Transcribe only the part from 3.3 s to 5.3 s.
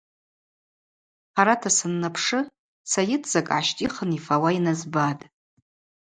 закӏ гӏащтӏихын йфауа йназбатӏ.